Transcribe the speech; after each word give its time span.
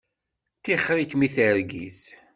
Tixeṛ-ikem 0.63 1.21
i 1.27 1.29
targit. 1.35 2.01